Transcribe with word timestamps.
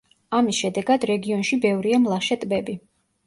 ამის 0.35 0.59
შედეგად 0.61 1.03
რეგიონში 1.09 1.59
ბევრია 1.67 2.01
მლაშე 2.07 2.39
ტბები. 2.45 2.77